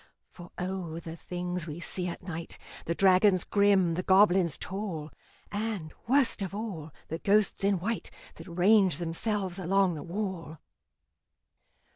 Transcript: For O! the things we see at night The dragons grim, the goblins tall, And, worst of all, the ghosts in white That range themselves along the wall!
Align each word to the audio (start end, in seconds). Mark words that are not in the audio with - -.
For 0.31 0.49
O! 0.57 0.97
the 0.99 1.15
things 1.15 1.67
we 1.67 1.79
see 1.79 2.07
at 2.07 2.23
night 2.23 2.57
The 2.85 2.95
dragons 2.95 3.43
grim, 3.43 3.93
the 3.93 4.01
goblins 4.01 4.57
tall, 4.57 5.11
And, 5.51 5.93
worst 6.07 6.41
of 6.41 6.55
all, 6.55 6.91
the 7.09 7.19
ghosts 7.19 7.63
in 7.63 7.77
white 7.77 8.09
That 8.37 8.47
range 8.49 8.97
themselves 8.97 9.59
along 9.59 9.93
the 9.93 10.01
wall! 10.01 10.57